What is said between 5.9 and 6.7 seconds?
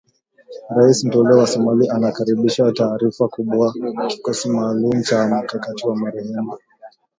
Marekani